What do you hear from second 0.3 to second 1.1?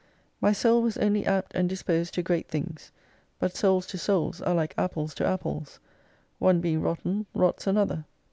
My soul was